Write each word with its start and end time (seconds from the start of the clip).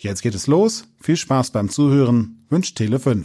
Jetzt 0.00 0.22
geht 0.22 0.36
es 0.36 0.46
los. 0.46 0.84
Viel 1.00 1.16
Spaß 1.16 1.50
beim 1.50 1.68
Zuhören. 1.68 2.46
Wünscht 2.50 2.78
Tele5. 2.78 3.24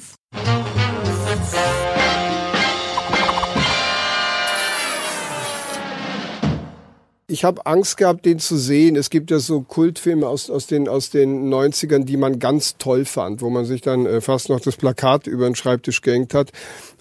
Ich 7.27 7.43
habe 7.43 7.65
Angst 7.67 7.97
gehabt, 7.97 8.25
den 8.25 8.39
zu 8.39 8.57
sehen. 8.57 8.95
Es 8.95 9.11
gibt 9.11 9.29
ja 9.29 9.37
so 9.37 9.61
Kultfilme 9.61 10.27
aus, 10.27 10.49
aus, 10.49 10.65
den, 10.65 10.89
aus 10.89 11.11
den 11.11 11.53
90ern, 11.53 12.05
die 12.05 12.17
man 12.17 12.39
ganz 12.39 12.77
toll 12.77 13.05
fand, 13.05 13.41
wo 13.41 13.51
man 13.51 13.65
sich 13.65 13.81
dann 13.81 14.07
äh, 14.07 14.19
fast 14.19 14.49
noch 14.49 14.59
das 14.59 14.75
Plakat 14.75 15.27
über 15.27 15.45
den 15.45 15.55
Schreibtisch 15.55 16.01
gehängt 16.01 16.33
hat. 16.33 16.51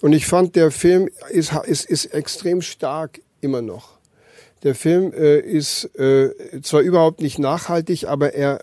Und 0.01 0.13
ich 0.13 0.27
fand, 0.27 0.55
der 0.55 0.69
Film 0.69 1.09
ist, 1.31 1.51
ist, 1.65 1.85
ist 1.85 2.05
extrem 2.05 2.61
stark 2.61 3.21
immer 3.41 3.63
noch. 3.63 3.97
Der 4.61 4.75
Film 4.75 5.11
äh, 5.13 5.39
ist 5.39 5.85
äh, 5.97 6.29
zwar 6.61 6.81
überhaupt 6.81 7.21
nicht 7.21 7.39
nachhaltig, 7.39 8.07
aber 8.07 8.33
er 8.33 8.59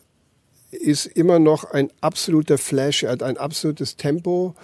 ist 0.70 1.06
immer 1.06 1.38
noch 1.38 1.64
ein 1.64 1.90
absoluter 2.00 2.58
Flash. 2.58 3.02
Er 3.02 3.12
hat 3.12 3.22
ein 3.22 3.36
absolutes 3.36 3.96
Tempo 3.96 4.54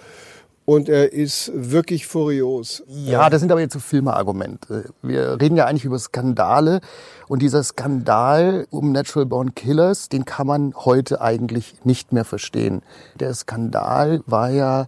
und 0.65 0.89
er 0.89 1.13
ist 1.13 1.49
wirklich 1.53 2.07
furios. 2.07 2.83
Ja, 2.87 3.29
das 3.29 3.39
sind 3.39 3.53
aber 3.53 3.61
jetzt 3.61 3.71
so 3.71 3.79
Filmeargumente. 3.79 4.89
Wir 5.01 5.39
reden 5.39 5.55
ja 5.55 5.65
eigentlich 5.65 5.85
über 5.85 5.97
Skandale 5.97 6.81
und 7.29 7.41
dieser 7.41 7.63
Skandal 7.63 8.67
um 8.69 8.91
Natural 8.91 9.25
Born 9.25 9.55
Killers, 9.55 10.09
den 10.09 10.25
kann 10.25 10.45
man 10.45 10.73
heute 10.75 11.21
eigentlich 11.21 11.75
nicht 11.85 12.11
mehr 12.11 12.25
verstehen. 12.25 12.81
Der 13.17 13.33
Skandal 13.33 14.21
war 14.25 14.49
ja, 14.49 14.87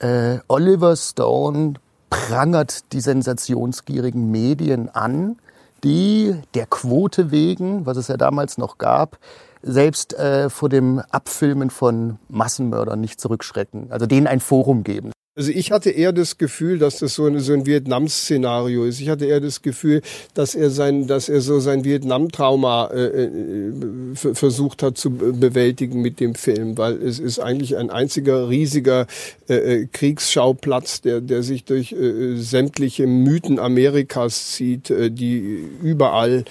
äh, 0.00 0.38
Oliver 0.48 0.94
Stone 0.96 1.74
prangert 2.10 2.92
die 2.92 3.00
sensationsgierigen 3.00 4.30
Medien 4.30 4.90
an, 4.90 5.38
die 5.82 6.34
der 6.54 6.66
Quote 6.66 7.30
wegen, 7.30 7.86
was 7.86 7.96
es 7.96 8.08
ja 8.08 8.18
damals 8.18 8.58
noch 8.58 8.76
gab, 8.76 9.18
selbst 9.66 10.14
äh, 10.14 10.48
vor 10.48 10.68
dem 10.68 11.00
Abfilmen 11.10 11.70
von 11.70 12.18
Massenmördern 12.28 13.00
nicht 13.00 13.20
zurückschrecken, 13.20 13.90
also 13.90 14.06
denen 14.06 14.26
ein 14.26 14.40
Forum 14.40 14.84
geben. 14.84 15.10
Also 15.38 15.50
ich 15.50 15.70
hatte 15.70 15.90
eher 15.90 16.14
das 16.14 16.38
Gefühl, 16.38 16.78
dass 16.78 16.98
das 16.98 17.14
so 17.14 17.26
ein, 17.26 17.38
so 17.40 17.52
ein 17.52 17.66
Vietnam-Szenario 17.66 18.84
ist. 18.86 19.00
Ich 19.00 19.10
hatte 19.10 19.26
eher 19.26 19.40
das 19.40 19.60
Gefühl, 19.60 20.00
dass 20.32 20.54
er 20.54 20.70
sein, 20.70 21.06
dass 21.08 21.28
er 21.28 21.42
so 21.42 21.60
sein 21.60 21.84
Vietnam-Trauma 21.84 22.86
äh, 22.86 23.24
äh 23.24 23.72
versucht 24.14 24.82
hat 24.82 24.96
zu 24.96 25.10
bewältigen 25.10 26.00
mit 26.00 26.20
dem 26.20 26.34
Film, 26.34 26.78
weil 26.78 27.02
es 27.02 27.18
ist 27.18 27.38
eigentlich 27.38 27.76
ein 27.76 27.90
einziger 27.90 28.48
riesiger 28.48 29.06
äh, 29.46 29.56
äh, 29.56 29.86
Kriegsschauplatz, 29.92 31.02
der, 31.02 31.20
der 31.20 31.42
sich 31.42 31.64
durch 31.64 31.92
äh, 31.92 32.36
sämtliche 32.36 33.06
Mythen 33.06 33.58
Amerikas 33.58 34.52
zieht, 34.52 34.88
äh, 34.88 35.10
die 35.10 35.68
überall 35.82 36.38
äh, 36.38 36.44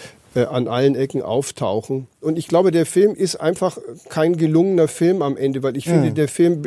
an 0.44 0.68
allen 0.68 0.96
Ecken 0.96 1.22
auftauchen. 1.22 2.08
Und 2.22 2.38
ich 2.38 2.48
glaube, 2.48 2.72
der 2.72 2.86
Film 2.86 3.16
ist 3.16 3.38
einfach 3.38 3.78
kein 4.10 4.36
gelungener 4.36 4.88
Film 4.88 5.22
am 5.22 5.38
Ende, 5.38 5.64
weil 5.64 5.78
ich 5.78 5.86
finde, 5.86 6.10
mhm. 6.10 6.16
der 6.16 6.28
Film 6.28 6.64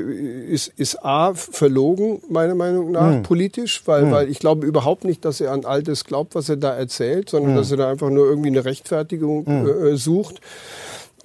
ist, 0.48 0.72
ist 0.76 1.04
A, 1.04 1.34
verlogen, 1.34 2.20
meiner 2.30 2.54
Meinung 2.54 2.90
nach, 2.92 3.16
mhm. 3.16 3.22
politisch, 3.22 3.82
weil, 3.86 4.06
mhm. 4.06 4.10
weil 4.10 4.30
ich 4.30 4.38
glaube 4.38 4.66
überhaupt 4.66 5.04
nicht, 5.04 5.24
dass 5.24 5.40
er 5.40 5.52
an 5.52 5.64
all 5.64 5.82
das 5.82 6.04
glaubt, 6.04 6.34
was 6.34 6.48
er 6.48 6.56
da 6.56 6.74
erzählt, 6.74 7.28
sondern 7.30 7.56
dass 7.56 7.70
er 7.70 7.76
da 7.76 7.90
einfach 7.90 8.10
nur 8.10 8.26
irgendwie 8.26 8.48
eine 8.48 8.64
Rechtfertigung 8.64 9.44
mhm. 9.46 9.86
äh, 9.86 9.96
sucht. 9.96 10.40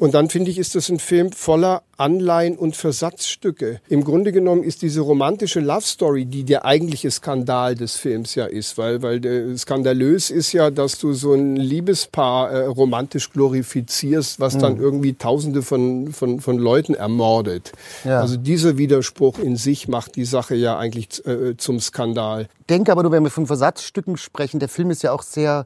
Und 0.04 0.16
dann 0.16 0.28
finde 0.28 0.52
ich, 0.52 0.58
ist 0.58 0.76
das 0.76 0.90
ein 0.90 1.00
Film 1.00 1.32
voller 1.32 1.82
Anleihen 1.96 2.58
und 2.58 2.76
Versatzstücke. 2.76 3.80
Im 3.88 4.04
Grunde 4.04 4.34
genommen 4.34 4.62
ist 4.62 4.82
diese 4.82 5.00
romantische 5.00 5.62
Love 5.62 5.84
Story, 5.84 6.26
die 6.26 6.44
der 6.44 6.66
eigentliche 6.66 7.10
Skandal 7.10 7.76
des 7.76 7.96
Films 7.96 8.36
ja 8.36 8.44
ist, 8.44 8.78
weil, 8.78 9.02
weil 9.02 9.58
skandalös 9.58 10.30
ist 10.30 10.52
ja, 10.52 10.72
dass 10.72 11.00
du 11.00 11.14
so 11.14 11.32
ein 11.32 11.56
Liebespaar 11.56 12.52
äh, 12.52 12.66
romantisch 12.66 13.32
glorifizierst, 13.32 14.42
was 14.42 14.56
mhm. 14.56 14.60
dann 14.60 14.78
irgendwie 14.78 15.14
Tausende 15.14 15.62
von, 15.62 16.12
von, 16.12 16.42
von 16.42 16.58
Leuten 16.58 16.96
ermordet. 16.96 17.72
Ja. 18.04 18.20
Also 18.20 18.36
dieser 18.36 18.78
Widerspruch 18.78 19.40
in 19.40 19.56
sich 19.56 19.88
macht 19.88 20.18
die 20.18 20.26
Sache 20.26 20.56
ja 20.56 20.78
eigentlich 20.78 21.26
äh, 21.26 21.56
zum 21.56 21.80
Skandal. 21.80 22.50
Denke 22.70 22.92
aber 22.92 23.04
nur, 23.04 23.14
wenn 23.14 23.24
wir 23.24 23.32
von 23.32 23.48
Versatzstücken 23.48 24.18
sprechen, 24.18 24.60
der 24.60 24.68
Film 24.68 24.92
ist 24.92 25.02
ja 25.02 25.14
auch 25.14 25.24
sehr 25.24 25.66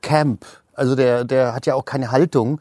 camp. 0.00 0.46
Also 0.74 0.96
der, 0.96 1.24
der 1.24 1.54
hat 1.54 1.66
ja 1.66 1.74
auch 1.74 1.84
keine 1.84 2.10
Haltung. 2.10 2.60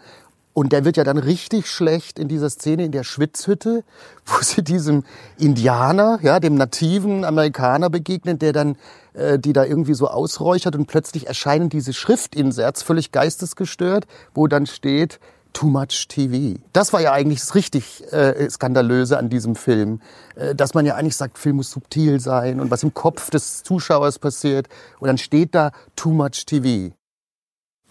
Und 0.53 0.71
der 0.71 0.85
wird 0.85 0.97
ja 0.97 1.03
dann 1.03 1.17
richtig 1.17 1.67
schlecht 1.67 2.19
in 2.19 2.27
dieser 2.27 2.49
Szene 2.49 2.85
in 2.85 2.91
der 2.91 3.03
Schwitzhütte, 3.03 3.83
wo 4.25 4.41
sie 4.41 4.63
diesem 4.63 5.03
Indianer, 5.37 6.19
ja, 6.21 6.39
dem 6.39 6.55
nativen 6.55 7.25
Amerikaner 7.25 7.89
begegnen, 7.89 8.39
der 8.39 8.53
dann 8.53 8.75
äh, 9.13 9.39
die 9.39 9.53
da 9.53 9.65
irgendwie 9.65 9.93
so 9.93 10.07
ausräuchert 10.07 10.75
und 10.75 10.87
plötzlich 10.87 11.27
erscheinen 11.27 11.69
diese 11.69 11.93
Schriftinserts 11.93 12.83
völlig 12.83 13.11
geistesgestört, 13.11 14.05
wo 14.33 14.47
dann 14.47 14.65
steht 14.65 15.19
Too 15.53 15.67
much 15.67 16.07
TV. 16.07 16.59
Das 16.73 16.93
war 16.93 17.01
ja 17.01 17.11
eigentlich 17.11 17.39
das 17.39 17.53
richtig 17.53 18.03
äh, 18.11 18.49
skandalöse 18.49 19.19
an 19.19 19.29
diesem 19.29 19.55
Film, 19.55 20.01
äh, 20.35 20.55
dass 20.55 20.73
man 20.73 20.85
ja 20.85 20.95
eigentlich 20.95 21.15
sagt, 21.15 21.37
Film 21.37 21.57
muss 21.57 21.69
subtil 21.69 22.19
sein 22.19 22.59
und 22.59 22.71
was 22.71 22.81
im 22.81 22.95
Kopf 22.95 23.29
des 23.29 23.61
Zuschauers 23.61 24.17
passiert 24.17 24.67
und 24.99 25.07
dann 25.07 25.19
steht 25.19 25.53
da 25.53 25.71
Too 25.95 26.09
much 26.09 26.45
TV. 26.47 26.93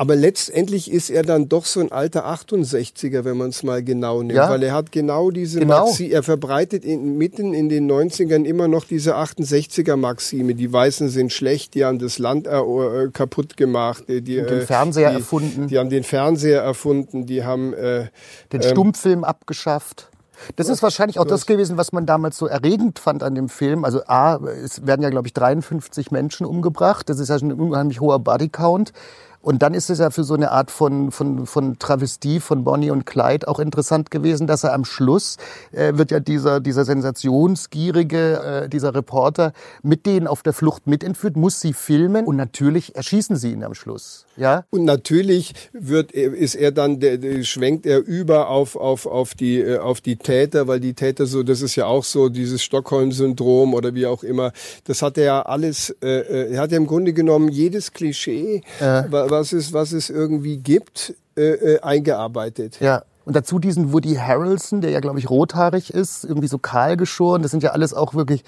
Aber 0.02 0.16
letztendlich 0.16 0.90
ist 0.90 1.10
er 1.10 1.22
dann 1.22 1.48
doch 1.48 1.64
so 1.64 1.78
ein 1.78 1.92
alter 1.92 2.26
68er, 2.26 3.22
wenn 3.22 3.36
man 3.36 3.50
es 3.50 3.62
mal 3.62 3.84
genau 3.84 4.20
nimmt. 4.20 4.32
Ja? 4.32 4.50
Weil 4.50 4.64
er 4.64 4.74
hat 4.74 4.90
genau 4.90 5.30
diese 5.30 5.60
genau. 5.60 5.86
Maxi, 5.86 6.08
er 6.08 6.24
verbreitet 6.24 6.84
in, 6.84 7.16
mitten 7.18 7.54
in 7.54 7.68
den 7.68 7.88
90ern 7.88 8.44
immer 8.44 8.66
noch 8.66 8.84
diese 8.84 9.16
68er 9.16 9.94
Maxime. 9.94 10.56
Die 10.56 10.72
Weißen 10.72 11.08
sind 11.08 11.32
schlecht, 11.32 11.74
die 11.74 11.84
haben 11.84 12.00
das 12.00 12.18
Land 12.18 12.48
äh, 12.48 12.58
äh 12.58 13.10
kaputt 13.12 13.56
gemacht. 13.56 14.02
Die, 14.08 14.22
die, 14.22 14.42
den 14.42 14.62
Fernseher 14.62 15.10
die, 15.10 15.16
erfunden. 15.18 15.68
Die 15.68 15.78
haben 15.78 15.88
den 15.88 16.02
Fernseher 16.02 16.62
erfunden, 16.62 17.24
die 17.26 17.44
haben... 17.44 17.72
Äh, 17.72 18.06
den 18.52 18.60
ähm, 18.60 18.70
Stummfilm 18.70 19.22
abgeschafft. 19.22 20.08
Das 20.56 20.68
ist 20.68 20.82
wahrscheinlich 20.82 21.20
auch 21.20 21.26
das 21.26 21.46
gewesen, 21.46 21.76
was 21.76 21.92
man 21.92 22.06
damals 22.06 22.36
so 22.36 22.46
erregend 22.46 22.98
fand 22.98 23.22
an 23.22 23.36
dem 23.36 23.48
Film. 23.48 23.84
Also 23.84 24.02
A, 24.06 24.40
es 24.64 24.84
werden 24.84 25.02
ja, 25.02 25.10
glaube 25.10 25.28
ich, 25.28 25.32
53 25.34 26.10
Menschen 26.10 26.44
umgebracht. 26.44 27.08
Das 27.08 27.20
ist 27.20 27.28
ja 27.28 27.38
schon 27.38 27.52
ein 27.52 27.60
unheimlich 27.60 28.00
hoher 28.00 28.18
Bodycount. 28.18 28.92
Und 29.42 29.62
dann 29.62 29.74
ist 29.74 29.90
es 29.90 29.98
ja 29.98 30.10
für 30.10 30.22
so 30.22 30.34
eine 30.34 30.52
Art 30.52 30.70
von, 30.70 31.10
von, 31.10 31.46
von 31.46 31.78
Travestie 31.80 32.38
von 32.38 32.62
Bonnie 32.62 32.90
und 32.90 33.04
Clyde 33.04 33.48
auch 33.48 33.58
interessant 33.58 34.12
gewesen, 34.12 34.46
dass 34.46 34.62
er 34.62 34.72
am 34.72 34.84
Schluss 34.84 35.36
äh, 35.72 35.92
wird 35.96 36.12
ja 36.12 36.20
dieser, 36.20 36.60
dieser 36.60 36.84
sensationsgierige, 36.84 38.62
äh, 38.64 38.68
dieser 38.68 38.94
Reporter 38.94 39.52
mit 39.82 40.06
denen 40.06 40.28
auf 40.28 40.44
der 40.44 40.52
Flucht 40.52 40.86
mitentführt, 40.86 41.36
muss 41.36 41.60
sie 41.60 41.72
filmen 41.72 42.24
und 42.24 42.36
natürlich 42.36 42.94
erschießen 42.94 43.34
sie 43.34 43.52
ihn 43.52 43.64
am 43.64 43.74
Schluss. 43.74 44.26
Ja? 44.36 44.64
Und 44.70 44.84
natürlich 44.84 45.54
wird, 45.72 46.12
ist 46.12 46.54
er 46.54 46.72
dann, 46.72 47.00
der, 47.00 47.18
der 47.18 47.42
schwenkt 47.44 47.86
er 47.86 47.98
über 47.98 48.48
auf, 48.48 48.76
auf, 48.76 49.06
auf, 49.06 49.34
die, 49.34 49.60
äh, 49.60 49.78
auf 49.78 50.00
die 50.00 50.16
Täter, 50.16 50.68
weil 50.68 50.80
die 50.80 50.94
Täter 50.94 51.26
so, 51.26 51.42
das 51.42 51.62
ist 51.62 51.76
ja 51.76 51.86
auch 51.86 52.04
so 52.04 52.28
dieses 52.28 52.62
Stockholm-Syndrom 52.62 53.74
oder 53.74 53.94
wie 53.94 54.06
auch 54.06 54.22
immer, 54.22 54.52
das 54.84 55.02
hat 55.02 55.18
er 55.18 55.24
ja 55.24 55.42
alles, 55.42 55.94
äh, 56.02 56.08
äh 56.08 56.52
er 56.52 56.60
hat 56.60 56.72
ja 56.72 56.78
im 56.78 56.86
Grunde 56.86 57.12
genommen 57.12 57.48
jedes 57.48 57.92
Klischee, 57.92 58.62
äh. 58.80 59.04
was, 59.08 59.52
es, 59.52 59.72
was 59.72 59.92
es 59.92 60.10
irgendwie 60.10 60.58
gibt, 60.58 61.14
äh, 61.36 61.42
äh, 61.42 61.80
eingearbeitet. 61.80 62.78
Ja. 62.80 63.04
Und 63.24 63.36
dazu 63.36 63.58
diesen 63.58 63.92
Woody 63.92 64.16
Harrelson, 64.16 64.80
der 64.80 64.90
ja, 64.90 65.00
glaube 65.00 65.18
ich, 65.18 65.30
rothaarig 65.30 65.94
ist, 65.94 66.24
irgendwie 66.24 66.48
so 66.48 66.58
kahl 66.58 66.96
geschoren. 66.96 67.42
Das 67.42 67.52
sind 67.52 67.62
ja 67.62 67.70
alles 67.70 67.94
auch 67.94 68.14
wirklich 68.14 68.42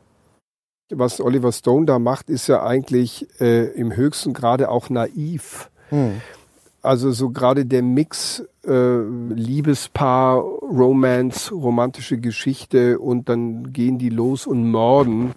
Was 0.93 1.19
Oliver 1.19 1.51
Stone 1.51 1.87
da 1.87 1.99
macht, 1.99 2.29
ist 2.29 2.47
ja 2.47 2.63
eigentlich 2.63 3.27
äh, 3.41 3.65
im 3.65 3.93
höchsten 3.93 4.31
Grade 4.31 4.69
auch 4.69 4.89
naiv. 4.89 5.69
Hm. 5.89 6.21
Also 6.83 7.11
so 7.11 7.29
gerade 7.29 7.65
der 7.65 7.81
Mix 7.81 8.43
äh, 8.67 8.99
Liebespaar, 9.33 10.37
Romance, 10.37 11.51
romantische 11.53 12.17
Geschichte 12.17 12.99
und 12.99 13.29
dann 13.29 13.71
gehen 13.71 13.97
die 13.97 14.09
los 14.09 14.45
und 14.45 14.69
morden. 14.69 15.33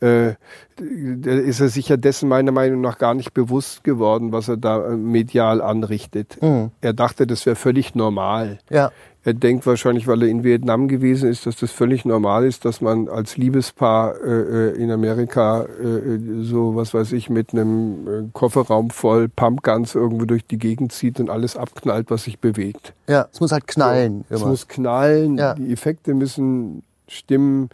Äh, 0.00 0.34
da 0.76 1.30
ist 1.30 1.60
er 1.60 1.68
sicher 1.68 1.96
dessen 1.96 2.28
meiner 2.28 2.52
Meinung 2.52 2.80
nach 2.80 2.98
gar 2.98 3.14
nicht 3.14 3.34
bewusst 3.34 3.84
geworden, 3.84 4.32
was 4.32 4.48
er 4.48 4.56
da 4.56 4.84
äh, 4.84 4.96
medial 4.96 5.60
anrichtet. 5.60 6.38
Mhm. 6.42 6.70
Er 6.80 6.92
dachte, 6.92 7.26
das 7.26 7.46
wäre 7.46 7.56
völlig 7.56 7.94
normal. 7.94 8.58
Ja. 8.68 8.90
Er 9.22 9.34
denkt 9.34 9.66
wahrscheinlich, 9.66 10.06
weil 10.06 10.22
er 10.22 10.28
in 10.28 10.44
Vietnam 10.44 10.88
gewesen 10.88 11.28
ist, 11.28 11.44
dass 11.44 11.56
das 11.56 11.70
völlig 11.70 12.06
normal 12.06 12.46
ist, 12.46 12.64
dass 12.64 12.80
man 12.80 13.08
als 13.08 13.36
Liebespaar 13.36 14.14
äh, 14.22 14.70
äh 14.70 14.82
in 14.82 14.90
Amerika 14.90 15.64
äh, 15.64 16.18
so, 16.40 16.74
was 16.74 16.94
weiß 16.94 17.12
ich, 17.12 17.28
mit 17.28 17.52
einem 17.52 18.08
äh, 18.08 18.28
Kofferraum 18.32 18.88
voll 18.88 19.28
Pumpguns 19.28 19.94
irgendwo 19.94 20.24
durch 20.24 20.46
die 20.46 20.58
Gegend 20.58 20.92
zieht 20.92 21.20
und 21.20 21.28
alles 21.28 21.56
abknallt, 21.56 22.10
was 22.10 22.24
sich 22.24 22.38
bewegt. 22.38 22.94
Ja, 23.08 23.28
es 23.30 23.40
muss 23.40 23.52
halt 23.52 23.66
knallen. 23.66 24.24
Ja, 24.30 24.36
es 24.36 24.44
muss 24.44 24.68
knallen, 24.68 25.36
ja. 25.36 25.54
die 25.54 25.70
Effekte 25.70 26.14
müssen 26.14 26.82
stimmen 27.06 27.68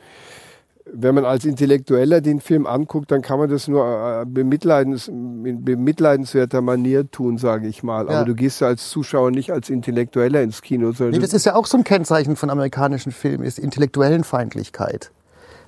wenn 0.92 1.14
man 1.14 1.24
als 1.24 1.44
Intellektueller 1.44 2.20
den 2.20 2.40
Film 2.40 2.66
anguckt, 2.66 3.10
dann 3.10 3.20
kann 3.20 3.38
man 3.38 3.50
das 3.50 3.66
nur 3.66 3.84
äh, 3.84 4.24
bemitleidens, 4.24 5.08
in 5.08 5.64
bemitleidenswerter 5.64 6.60
Manier 6.60 7.10
tun, 7.10 7.38
sage 7.38 7.66
ich 7.66 7.82
mal. 7.82 8.06
Ja. 8.06 8.18
Aber 8.18 8.24
du 8.24 8.34
gehst 8.34 8.60
ja 8.60 8.68
als 8.68 8.88
Zuschauer 8.88 9.32
nicht 9.32 9.52
als 9.52 9.68
Intellektueller 9.68 10.42
ins 10.42 10.62
Kino. 10.62 10.92
Nee, 10.98 11.18
das 11.18 11.32
ist 11.32 11.44
ja 11.44 11.56
auch 11.56 11.66
so 11.66 11.76
ein 11.76 11.84
Kennzeichen 11.84 12.36
von 12.36 12.50
amerikanischen 12.50 13.10
Filmen, 13.10 13.44
ist 13.44 13.58
Intellektuellenfeindlichkeit. 13.58 15.10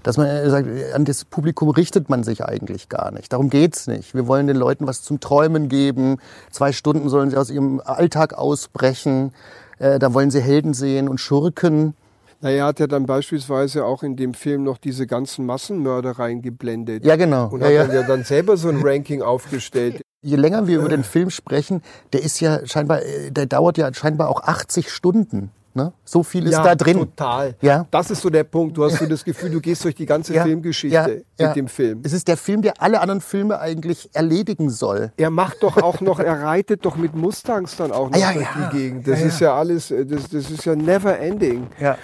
Dass 0.05 0.17
man 0.17 0.27
äh, 0.29 0.49
sagt, 0.49 0.69
an 0.95 1.05
das 1.05 1.25
Publikum 1.25 1.71
richtet 1.71 2.09
man 2.09 2.23
sich 2.23 2.45
eigentlich 2.45 2.89
gar 2.89 3.11
nicht. 3.11 3.33
Darum 3.33 3.51
geht's 3.51 3.89
nicht. 3.89 4.15
Wir 4.15 4.29
wollen 4.29 4.47
den 4.47 4.57
Leuten 4.57 4.87
was 4.87 5.03
zum 5.03 5.19
Träumen 5.19 5.69
geben. 5.69 6.19
Zwei 6.53 6.71
Stunden 6.71 7.09
sollen 7.09 7.31
sie 7.31 7.37
aus 7.37 7.51
ihrem 7.51 7.81
Alltag 7.85 8.35
ausbrechen. 8.35 9.33
Äh, 9.81 9.99
da 9.99 10.15
wollen 10.15 10.31
sie 10.31 10.41
Helden 10.41 10.75
sehen 10.75 11.09
und 11.09 11.19
Schurken. 11.19 11.95
Naja, 12.41 12.67
hat 12.67 12.79
ja 12.79 12.87
dann 12.87 13.07
beispielsweise 13.07 13.85
auch 13.85 14.03
in 14.03 14.15
dem 14.17 14.33
Film 14.33 14.63
noch 14.63 14.79
diese 14.79 15.07
ganzen 15.07 15.45
Massenmörder 15.45 16.13
reingeblendet. 16.13 17.05
Ja, 17.05 17.17
genau. 17.17 17.49
Und 17.49 17.61
ja, 17.61 17.67
hat 17.67 17.73
ja. 17.73 17.87
dann 17.87 17.95
ja 17.95 18.03
dann 18.03 18.25
selber 18.25 18.57
so 18.57 18.69
ein 18.69 18.81
Ranking 18.81 19.23
aufgestellt. 19.23 20.03
Je 20.23 20.37
länger 20.37 20.67
wir 20.67 20.79
über 20.79 20.89
den 20.89 21.05
Film 21.05 21.31
sprechen, 21.31 21.83
der 22.13 22.23
ist 22.23 22.41
ja 22.41 22.65
scheinbar, 22.67 23.03
äh, 23.03 23.31
der 23.31 23.47
dauert 23.47 23.79
ja 23.79 23.93
scheinbar 23.93 24.29
auch 24.29 24.43
80 24.43 24.91
Stunden. 24.91 25.51
Ne? 25.79 25.93
So 26.05 26.25
viel 26.25 26.45
ist 26.47 26.55
ja, 26.55 26.65
da 26.65 26.75
drin. 26.75 26.99
Total. 26.99 27.55
Ja. 27.61 27.87
Das 27.93 28.11
ist 28.11 28.23
so 28.23 28.31
der 28.31 28.43
Punkt. 28.43 28.77
Du 28.77 28.85
hast 28.85 28.99
so 28.99 29.07
das 29.07 29.25
Gefühl, 29.25 29.51
du 29.51 29.61
gehst 29.61 29.85
durch 29.85 29.95
die 29.95 30.07
ganze 30.07 30.35
ja, 30.35 30.43
Filmgeschichte 30.43 31.25
mit 31.39 31.55
dem 31.55 31.69
Film. 31.69 32.01
Es 32.03 32.13
ist 32.13 32.27
der 32.27 32.37
Film, 32.37 32.63
der 32.63 32.83
alle 32.83 33.01
anderen 33.01 33.21
Filme 33.21 33.61
eigentlich 33.61 34.11
erledigen 34.13 34.71
soll. 34.71 35.13
Er 35.17 35.31
macht 35.31 35.63
doch 35.63 35.77
auch 35.77 36.01
noch, 36.01 36.19
er 36.19 36.43
reitet 36.43 36.85
doch 36.85 36.97
mit 36.97 37.15
Mustangs 37.15 37.77
dann 37.77 37.93
auch 37.93 38.11
noch 38.11 38.19
ja, 38.19 38.33
durch 38.33 38.49
die 38.57 38.77
Gegend. 38.77 39.07
Das 39.07 39.23
ist 39.23 39.39
ja 39.39 39.55
alles, 39.55 39.93
äh, 39.93 40.05
das, 40.05 40.29
das 40.29 40.51
ist 40.51 40.65
ja 40.65 40.75
never 40.75 41.17
ending. 41.17 41.69
Ja. 41.81 41.97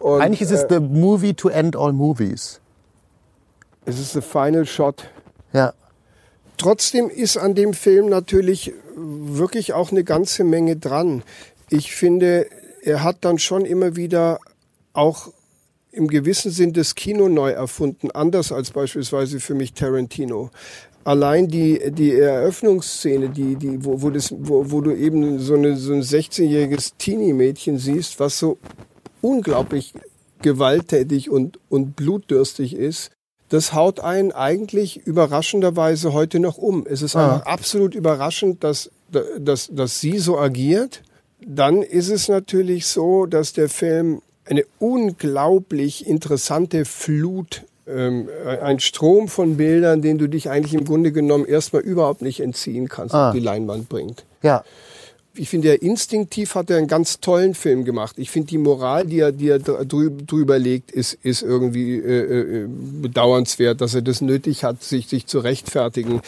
Und, 0.00 0.20
Eigentlich 0.20 0.42
ist 0.42 0.50
es 0.50 0.64
äh, 0.64 0.66
the 0.68 0.80
movie 0.80 1.34
to 1.34 1.48
end 1.48 1.76
all 1.76 1.92
movies. 1.92 2.60
Es 3.84 4.00
ist 4.00 4.14
the 4.14 4.20
final 4.20 4.66
shot. 4.66 5.08
Ja. 5.52 5.74
Trotzdem 6.56 7.08
ist 7.08 7.36
an 7.36 7.54
dem 7.54 7.72
Film 7.72 8.08
natürlich 8.08 8.72
wirklich 8.96 9.72
auch 9.72 9.90
eine 9.90 10.02
ganze 10.04 10.42
Menge 10.42 10.76
dran. 10.76 11.22
Ich 11.70 11.94
finde, 11.94 12.46
er 12.82 13.02
hat 13.02 13.18
dann 13.24 13.38
schon 13.38 13.64
immer 13.64 13.96
wieder 13.96 14.38
auch 14.92 15.32
im 15.92 16.08
gewissen 16.08 16.50
Sinn 16.50 16.72
das 16.72 16.94
Kino 16.94 17.28
neu 17.28 17.50
erfunden, 17.50 18.10
anders 18.10 18.50
als 18.50 18.70
beispielsweise 18.70 19.40
für 19.40 19.54
mich 19.54 19.74
Tarantino. 19.74 20.50
Allein 21.04 21.48
die, 21.48 21.90
die 21.90 22.12
Eröffnungsszene, 22.12 23.28
die, 23.28 23.56
die, 23.56 23.84
wo, 23.84 24.02
wo, 24.02 24.10
das, 24.10 24.32
wo, 24.36 24.70
wo 24.70 24.80
du 24.80 24.92
eben 24.92 25.38
so, 25.38 25.54
eine, 25.54 25.76
so 25.76 25.92
ein 25.92 26.02
16-jähriges 26.02 26.92
Teenie-Mädchen 26.98 27.78
siehst, 27.78 28.20
was 28.20 28.38
so 28.38 28.58
unglaublich 29.20 29.94
gewalttätig 30.42 31.30
und, 31.30 31.58
und 31.68 31.96
blutdürstig 31.96 32.74
ist, 32.74 33.10
das 33.48 33.74
haut 33.74 34.00
einen 34.00 34.32
eigentlich 34.32 35.06
überraschenderweise 35.06 36.12
heute 36.12 36.40
noch 36.40 36.56
um. 36.56 36.86
Es 36.86 37.02
ist 37.02 37.16
ah. 37.16 37.34
einfach 37.34 37.46
absolut 37.46 37.94
überraschend, 37.94 38.64
dass, 38.64 38.90
dass, 39.38 39.68
dass 39.70 40.00
sie 40.00 40.18
so 40.18 40.38
agiert. 40.38 41.02
Dann 41.46 41.82
ist 41.82 42.08
es 42.08 42.28
natürlich 42.28 42.86
so, 42.86 43.26
dass 43.26 43.52
der 43.52 43.68
Film 43.68 44.22
eine 44.44 44.64
unglaublich 44.78 46.06
interessante 46.06 46.84
Flut, 46.84 47.62
ähm, 47.86 48.28
ein 48.62 48.80
Strom 48.80 49.28
von 49.28 49.56
Bildern, 49.56 50.02
den 50.02 50.18
du 50.18 50.28
dich 50.28 50.50
eigentlich 50.50 50.74
im 50.74 50.84
Grunde 50.84 51.12
genommen 51.12 51.44
erstmal 51.44 51.82
überhaupt 51.82 52.22
nicht 52.22 52.40
entziehen 52.40 52.88
kannst, 52.88 53.14
ah. 53.14 53.28
auf 53.28 53.34
die 53.34 53.40
Leinwand 53.40 53.88
bringt. 53.88 54.24
Ja 54.42 54.64
ich 55.34 55.48
finde, 55.48 55.68
er 55.68 55.82
instinktiv 55.82 56.54
hat 56.54 56.68
er 56.68 56.76
einen 56.76 56.88
ganz 56.88 57.20
tollen 57.20 57.54
Film 57.54 57.84
gemacht. 57.84 58.16
Ich 58.18 58.30
finde, 58.30 58.48
die 58.48 58.58
Moral, 58.58 59.06
die 59.06 59.20
er, 59.20 59.32
die 59.32 59.48
er 59.48 59.58
drüber 59.58 60.58
legt, 60.58 60.90
ist, 60.90 61.14
ist 61.22 61.42
irgendwie 61.42 61.96
äh, 61.96 62.64
äh, 62.64 62.68
bedauernswert, 62.68 63.80
dass 63.80 63.94
er 63.94 64.02
das 64.02 64.20
nötig 64.20 64.64
hat, 64.64 64.82
sich, 64.82 65.08
sich 65.08 65.26
zu 65.26 65.38
rechtfertigen. 65.38 66.20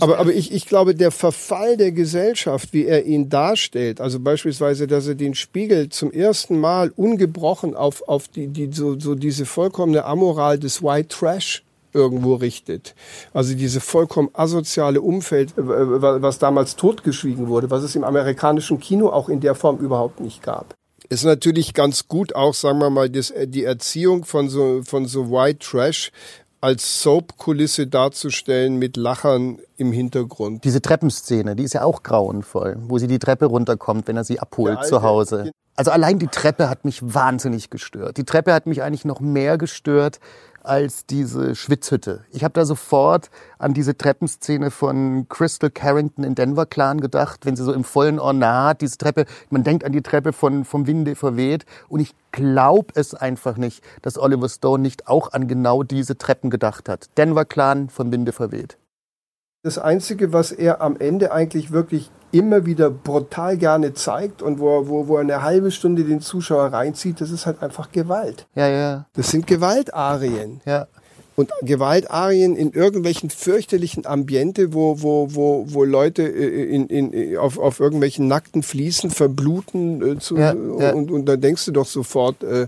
aber, 0.00 0.18
aber 0.18 0.32
ich, 0.32 0.52
ich 0.52 0.66
glaube, 0.66 0.94
der 0.94 1.10
Verfall 1.10 1.76
der 1.76 1.92
Gesellschaft, 1.92 2.72
wie 2.72 2.86
er 2.86 3.04
ihn 3.04 3.28
darstellt, 3.28 4.00
also 4.00 4.18
beispielsweise, 4.18 4.86
dass 4.86 5.06
er 5.06 5.14
den 5.14 5.34
Spiegel 5.34 5.88
zum 5.90 6.10
ersten 6.10 6.58
Mal 6.58 6.92
ungebrochen 6.96 7.74
auf, 7.74 8.08
auf 8.08 8.26
die, 8.26 8.48
die, 8.48 8.70
so, 8.72 8.98
so 8.98 9.14
diese 9.14 9.46
vollkommene 9.46 10.04
Amoral 10.04 10.58
des 10.58 10.82
White 10.82 11.08
Trash 11.08 11.62
irgendwo 11.98 12.36
richtet. 12.36 12.94
Also 13.34 13.54
diese 13.54 13.80
vollkommen 13.80 14.30
asoziale 14.32 15.00
Umfeld, 15.00 15.58
äh, 15.58 15.62
was 15.62 16.38
damals 16.38 16.76
totgeschwiegen 16.76 17.48
wurde, 17.48 17.70
was 17.70 17.82
es 17.82 17.96
im 17.96 18.04
amerikanischen 18.04 18.78
Kino 18.78 19.08
auch 19.10 19.28
in 19.28 19.40
der 19.40 19.54
Form 19.54 19.78
überhaupt 19.78 20.20
nicht 20.20 20.42
gab. 20.42 20.74
Ist 21.08 21.24
natürlich 21.24 21.74
ganz 21.74 22.06
gut 22.06 22.34
auch, 22.34 22.54
sagen 22.54 22.78
wir 22.78 22.90
mal, 22.90 23.10
das, 23.10 23.30
äh, 23.30 23.48
die 23.48 23.64
Erziehung 23.64 24.24
von 24.24 24.48
so, 24.48 24.82
von 24.84 25.06
so 25.06 25.30
White 25.30 25.58
Trash 25.58 26.12
als 26.60 27.02
Soap-Kulisse 27.02 27.86
darzustellen 27.86 28.76
mit 28.76 28.96
Lachern 28.96 29.58
im 29.76 29.92
Hintergrund. 29.92 30.64
Diese 30.64 30.82
Treppenszene, 30.82 31.54
die 31.54 31.62
ist 31.62 31.74
ja 31.74 31.84
auch 31.84 32.02
grauenvoll, 32.02 32.76
wo 32.80 32.98
sie 32.98 33.06
die 33.06 33.20
Treppe 33.20 33.46
runterkommt, 33.46 34.08
wenn 34.08 34.16
er 34.16 34.24
sie 34.24 34.40
abholt 34.40 34.84
zu 34.84 35.02
Hause. 35.02 35.52
Also 35.76 35.92
allein 35.92 36.18
die 36.18 36.26
Treppe 36.26 36.68
hat 36.68 36.84
mich 36.84 37.00
wahnsinnig 37.02 37.70
gestört. 37.70 38.16
Die 38.16 38.24
Treppe 38.24 38.52
hat 38.52 38.66
mich 38.66 38.82
eigentlich 38.82 39.04
noch 39.04 39.20
mehr 39.20 39.56
gestört 39.58 40.18
als 40.68 41.06
diese 41.06 41.54
Schwitzhütte. 41.54 42.24
Ich 42.30 42.44
habe 42.44 42.52
da 42.52 42.64
sofort 42.64 43.30
an 43.58 43.74
diese 43.74 43.96
Treppenszene 43.96 44.70
von 44.70 45.26
Crystal 45.28 45.70
Carrington 45.70 46.24
in 46.24 46.34
Denver 46.34 46.66
Clan 46.66 47.00
gedacht, 47.00 47.46
wenn 47.46 47.56
sie 47.56 47.64
so 47.64 47.72
im 47.72 47.84
vollen 47.84 48.18
Ornat 48.18 48.80
diese 48.80 48.98
Treppe, 48.98 49.24
man 49.50 49.64
denkt 49.64 49.84
an 49.84 49.92
die 49.92 50.02
Treppe 50.02 50.32
von, 50.32 50.64
vom 50.64 50.86
Winde 50.86 51.14
verweht 51.14 51.64
und 51.88 52.00
ich 52.00 52.14
glaube 52.32 52.92
es 52.94 53.14
einfach 53.14 53.56
nicht, 53.56 53.82
dass 54.02 54.18
Oliver 54.18 54.48
Stone 54.48 54.82
nicht 54.82 55.08
auch 55.08 55.32
an 55.32 55.48
genau 55.48 55.82
diese 55.82 56.18
Treppen 56.18 56.50
gedacht 56.50 56.88
hat. 56.88 57.08
Denver 57.16 57.44
Clan 57.44 57.88
vom 57.88 58.12
Winde 58.12 58.32
verweht. 58.32 58.76
Das 59.62 59.78
Einzige, 59.78 60.32
was 60.32 60.52
er 60.52 60.80
am 60.80 60.96
Ende 60.98 61.32
eigentlich 61.32 61.72
wirklich 61.72 62.10
immer 62.30 62.66
wieder 62.66 62.90
brutal 62.90 63.56
gerne 63.56 63.94
zeigt 63.94 64.42
und 64.42 64.60
wo, 64.60 64.86
wo, 64.88 65.08
wo 65.08 65.16
er 65.16 65.22
eine 65.22 65.42
halbe 65.42 65.70
Stunde 65.70 66.04
den 66.04 66.20
Zuschauer 66.20 66.72
reinzieht, 66.72 67.20
das 67.20 67.30
ist 67.30 67.46
halt 67.46 67.62
einfach 67.62 67.90
Gewalt. 67.90 68.46
Ja, 68.54 68.68
ja. 68.68 69.06
Das 69.14 69.30
sind 69.30 69.46
Gewaltarien. 69.46 70.60
Ja 70.64 70.86
und 71.38 71.52
Gewaltarien 71.62 72.56
in 72.56 72.72
irgendwelchen 72.72 73.30
fürchterlichen 73.30 74.06
Ambiente, 74.06 74.74
wo, 74.74 75.02
wo, 75.02 75.28
wo, 75.30 75.66
wo 75.68 75.84
Leute 75.84 76.24
äh, 76.24 76.64
in, 76.64 76.88
in, 76.88 77.36
auf, 77.36 77.58
auf 77.58 77.78
irgendwelchen 77.78 78.26
nackten 78.26 78.64
Fliesen 78.64 79.10
verbluten. 79.10 80.02
Äh, 80.02 80.18
zu, 80.18 80.36
ja, 80.36 80.52
ja. 80.52 80.92
Und, 80.92 81.12
und 81.12 81.26
da 81.26 81.36
denkst 81.36 81.64
du 81.66 81.70
doch 81.70 81.86
sofort, 81.86 82.42
äh, 82.42 82.66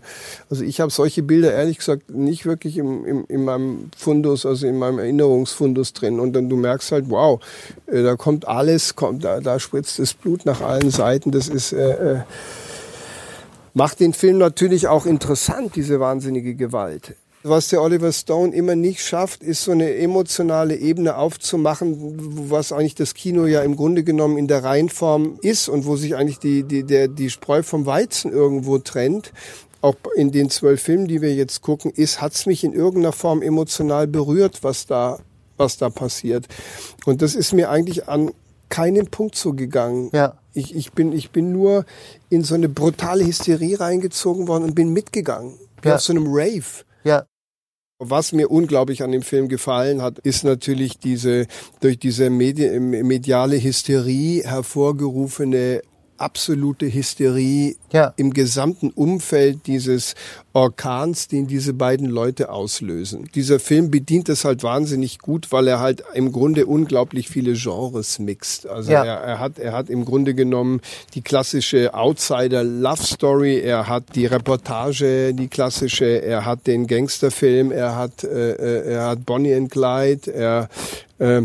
also 0.51 0.63
ich 0.63 0.81
habe 0.81 0.93
solche 0.93 1.25
Bilder 1.25 1.53
ehrlich 1.53 1.79
gesagt 1.79 2.11
nicht 2.11 2.47
wirklich 2.47 2.77
im, 2.77 3.05
im, 3.05 3.25
in 3.27 3.45
meinem 3.45 3.91
Fundus, 3.97 4.47
also 4.47 4.69
in 4.69 4.79
meinem 4.79 5.01
Erinnerungsfundus 5.01 5.93
drin. 5.93 6.21
Und 6.21 6.35
dann 6.35 6.49
du 6.49 6.57
merkst 6.57 6.93
halt, 6.93 7.07
wow, 7.09 7.41
äh, 7.89 8.05
da 8.05 8.15
kommt 8.15 8.47
alles, 8.47 8.95
kommt, 8.95 9.25
da, 9.25 9.41
da 9.41 9.59
spritzt 9.59 9.99
das 9.99 10.15
Blut 10.15 10.47
nach 10.47 10.61
allen 10.61 10.91
Seiten. 10.91 11.33
Das 11.33 11.49
ist... 11.49 11.73
Äh, 11.73 12.19
äh, 12.19 12.21
macht 13.73 14.01
den 14.01 14.13
Film 14.13 14.39
natürlich 14.39 14.89
auch 14.89 15.07
interessant, 15.07 15.77
diese 15.77 16.01
wahnsinnige 16.01 16.55
Gewalt. 16.55 17.15
Was 17.43 17.69
der 17.69 17.81
Oliver 17.81 18.13
Stone 18.13 18.55
immer 18.55 18.77
nicht 18.77 19.03
schafft, 19.03 19.43
ist 19.43 19.65
so 19.65 19.73
eine 19.73 19.95
emotionale 19.95 20.77
Ebene 20.77 21.17
aufzumachen, 21.17 22.51
was 22.51 22.71
eigentlich 22.71 22.97
das 22.97 23.15
Kino 23.15 23.47
ja 23.47 23.63
im 23.63 23.77
Grunde 23.77 24.05
genommen 24.05 24.37
in 24.37 24.47
der 24.47 24.63
Reihenform 24.63 25.39
ist 25.41 25.69
und 25.69 25.87
wo 25.87 25.97
sich 25.97 26.17
eigentlich 26.17 26.39
die, 26.39 26.65
die, 26.65 26.85
der, 26.85 27.09
die 27.09 27.31
Spreu 27.31 27.63
vom 27.63 27.87
Weizen 27.87 28.31
irgendwo 28.31 28.77
trennt. 28.79 29.33
Auch 29.81 29.95
in 30.15 30.31
den 30.33 30.51
zwölf 30.51 30.83
Filmen, 30.83 31.09
die 31.09 31.23
wir 31.23 31.35
jetzt 31.35 31.63
gucken, 31.63 31.91
ist, 31.93 32.21
hat's 32.21 32.45
mich 32.45 32.63
in 32.63 32.75
irgendeiner 32.75 33.13
Form 33.13 33.41
emotional 33.41 34.07
berührt, 34.07 34.63
was 34.63 34.85
da, 34.85 35.19
was 35.57 35.79
da 35.79 35.89
passiert. 35.89 36.47
Und 37.07 37.23
das 37.23 37.35
ist 37.35 37.55
mir 37.55 37.71
eigentlich 37.71 38.07
an 38.07 38.33
keinen 38.69 39.07
Punkt 39.07 39.35
so 39.35 39.55
gegangen. 39.55 40.11
Ja. 40.13 40.35
Ich, 40.53 40.77
ich, 40.77 40.93
bin, 40.93 41.13
ich 41.13 41.31
bin 41.31 41.53
nur 41.53 41.87
in 42.29 42.45
so 42.45 42.55
eine 42.55 42.69
brutale 42.69 43.25
Hysterie 43.25 43.81
reingezogen 43.81 44.47
worden 44.47 44.65
und 44.65 44.75
bin 44.75 44.93
mitgegangen. 44.93 45.59
Wie 45.81 45.89
ja. 45.89 45.95
auf 45.95 46.03
so 46.03 46.13
einem 46.13 46.27
Rave. 46.27 46.85
Ja. 47.05 47.25
Was 48.03 48.33
mir 48.33 48.51
unglaublich 48.51 49.03
an 49.03 49.13
dem 49.13 49.21
Film 49.21 49.49
gefallen 49.49 50.01
hat, 50.01 50.19
ist 50.21 50.43
natürlich 50.43 50.99
diese 50.99 51.47
durch 51.81 51.99
diese 51.99 52.31
Medi 52.31 52.81
mediale 52.81 53.63
Hysterie 53.63 54.43
hervorgerufene 54.43 55.83
absolute 56.21 56.93
Hysterie 56.93 57.77
Ja. 57.93 58.13
im 58.17 58.33
gesamten 58.33 58.91
Umfeld 58.91 59.67
dieses 59.67 60.15
Orkans, 60.53 61.29
den 61.29 61.47
diese 61.47 61.73
beiden 61.75 62.09
Leute 62.09 62.51
auslösen. 62.51 63.29
Dieser 63.35 63.61
Film 63.61 63.91
bedient 63.91 64.29
das 64.29 64.45
halt 64.45 64.63
wahnsinnig 64.63 65.19
gut, 65.19 65.53
weil 65.53 65.69
er 65.69 65.81
halt 65.81 66.03
im 66.15 66.33
Grunde 66.33 66.67
unglaublich 66.67 67.29
viele 67.29 67.53
Genres 67.55 68.19
mixt. 68.19 68.67
Also 68.69 68.93
Ja. 68.93 69.05
er, 69.05 69.15
er 69.21 69.39
hat 69.39 69.59
er 69.59 69.73
hat 69.73 69.89
im 69.91 70.05
Grunde 70.05 70.35
genommen 70.35 70.81
die 71.15 71.23
klassische 71.23 71.95
Outsider 71.95 72.65
Love 72.65 73.03
Story, 73.05 73.61
er 73.61 73.87
hat 73.89 74.15
die 74.15 74.27
Reportage, 74.27 75.33
die 75.35 75.49
klassische, 75.49 76.23
er 76.23 76.45
hat 76.45 76.67
den 76.67 76.87
Gangsterfilm, 76.87 77.71
er 77.73 77.97
hat 77.97 78.25
äh, 78.25 78.53
äh, 78.53 78.93
er 78.93 79.07
hat 79.09 79.25
Bonnie 79.27 79.55
and 79.55 79.71
Clyde, 79.71 80.33
er 80.33 80.69
äh, 81.19 81.43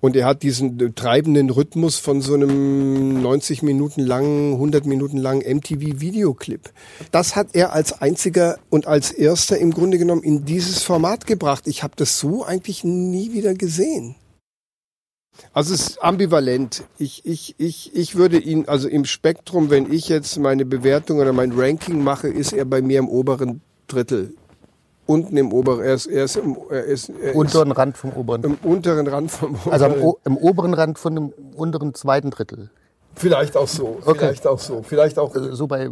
und 0.00 0.16
er 0.16 0.26
hat 0.26 0.42
diesen 0.42 0.94
treibenden 0.94 1.50
Rhythmus 1.50 1.98
von 1.98 2.20
so 2.20 2.34
einem 2.34 3.22
90 3.22 3.62
Minuten 3.62 4.00
langen, 4.00 4.54
100 4.54 4.86
Minuten 4.86 5.18
langen 5.18 5.42
MTV-Videoclip. 5.42 6.70
Das 7.10 7.36
hat 7.36 7.48
er 7.54 7.72
als 7.72 8.00
einziger 8.00 8.58
und 8.70 8.86
als 8.86 9.10
erster 9.10 9.58
im 9.58 9.72
Grunde 9.72 9.98
genommen 9.98 10.22
in 10.22 10.44
dieses 10.44 10.82
Format 10.82 11.26
gebracht. 11.26 11.66
Ich 11.66 11.82
habe 11.82 11.94
das 11.96 12.18
so 12.18 12.44
eigentlich 12.44 12.84
nie 12.84 13.32
wieder 13.32 13.54
gesehen. 13.54 14.16
Also 15.52 15.74
es 15.74 15.80
ist 15.80 16.02
ambivalent. 16.02 16.84
Ich, 16.98 17.24
ich, 17.24 17.54
ich, 17.58 17.94
ich 17.94 18.16
würde 18.16 18.38
ihn, 18.38 18.66
also 18.66 18.88
im 18.88 19.04
Spektrum, 19.04 19.70
wenn 19.70 19.90
ich 19.90 20.08
jetzt 20.08 20.38
meine 20.38 20.64
Bewertung 20.64 21.18
oder 21.18 21.32
mein 21.32 21.52
Ranking 21.52 22.02
mache, 22.02 22.28
ist 22.28 22.52
er 22.52 22.64
bei 22.64 22.82
mir 22.82 22.98
im 22.98 23.08
oberen 23.08 23.60
Drittel. 23.86 24.34
Unten 25.10 25.36
im 25.36 25.52
oberen, 25.52 25.84
er 25.84 25.94
ist, 25.94 26.06
er 26.06 26.24
ist, 26.24 26.36
im, 26.36 26.56
er 26.70 26.84
ist, 26.84 27.08
er 27.08 27.30
ist 27.30 27.34
Unteren 27.34 27.72
Rand 27.72 27.96
vom 27.96 28.12
oberen. 28.12 28.44
im 28.44 28.58
unteren 28.62 29.06
Rand 29.08 29.30
vom 29.30 29.54
oberen. 29.54 29.72
Also 29.72 29.84
am, 29.86 30.14
im 30.24 30.36
oberen 30.36 30.74
Rand 30.74 30.98
von 30.98 31.14
dem 31.14 31.32
unteren 31.56 31.94
zweiten 31.94 32.30
Drittel. 32.30 32.70
Vielleicht 33.16 33.56
auch 33.56 33.68
so, 33.68 33.98
vielleicht 34.04 34.46
auch 34.46 34.60
so, 34.60 34.82
vielleicht 34.82 35.18
auch. 35.18 35.34
Also 35.34 35.54
so 35.54 35.66
bei 35.66 35.90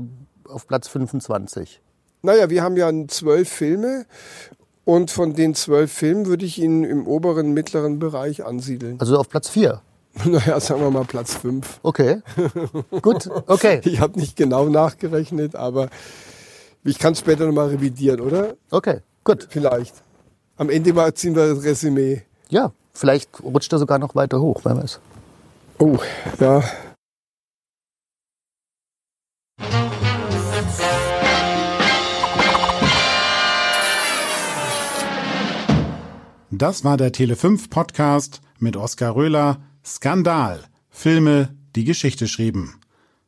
auf 0.49 0.67
Platz 0.67 0.89
25. 0.89 1.81
Naja, 2.23 2.49
wir 2.49 2.63
haben 2.63 2.77
ja 2.77 2.91
zwölf 3.09 3.49
Filme 3.49 4.07
und 4.85 5.11
von 5.11 5.35
den 5.35 5.55
zwölf 5.55 5.93
Filmen 5.93 6.27
würde 6.27 6.45
ich 6.45 6.59
ihn 6.59 6.85
im 6.85 7.07
oberen, 7.07 7.53
mittleren 7.53 7.99
Bereich 7.99 8.45
ansiedeln. 8.45 9.01
Also 9.01 9.19
auf 9.19 9.29
Platz 9.29 9.49
4. 9.49 9.83
Naja, 10.25 10.59
sagen 10.61 10.81
wir 10.81 10.91
mal 10.91 11.05
Platz 11.05 11.35
fünf. 11.35 11.79
Okay. 11.83 12.23
Gut, 13.03 13.29
okay. 13.47 13.81
Ich 13.85 14.01
habe 14.01 14.19
nicht 14.19 14.37
genau 14.37 14.69
nachgerechnet, 14.69 15.55
aber 15.55 15.89
ich 16.89 16.99
kann 16.99 17.15
später 17.15 17.47
nochmal 17.47 17.69
revidieren, 17.69 18.21
oder? 18.21 18.57
Okay, 18.71 19.01
gut. 19.25 19.47
Vielleicht. 19.51 19.95
Am 20.57 20.71
Ende 20.71 20.93
mal 20.93 21.13
ziehen 21.15 21.37
wir 21.37 21.55
das 21.55 21.63
Resümee. 21.63 22.23
Ja, 22.49 22.73
vielleicht 22.95 23.43
rutscht 23.43 23.73
er 23.73 23.79
sogar 23.79 23.99
noch 23.99 24.15
weiter 24.15 24.41
hoch, 24.41 24.63
wer 24.65 24.77
weiß. 24.77 25.01
Oh, 25.79 25.99
ja. 26.41 26.65
Das 36.51 36.83
war 36.83 36.97
der 36.97 37.13
Tele5 37.13 37.71
Podcast 37.71 38.41
mit 38.59 38.77
Oskar 38.77 39.15
Röhler. 39.15 39.61
Skandal. 39.85 40.65
Filme, 40.91 41.55
die 41.77 41.85
Geschichte 41.85 42.27
schrieben. 42.27 42.81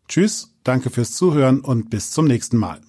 Tschüss, 0.09 0.57
danke 0.65 0.91
fürs 0.91 1.13
Zuhören 1.13 1.61
und 1.61 1.91
bis 1.91 2.11
zum 2.11 2.27
nächsten 2.27 2.57
Mal. 2.57 2.81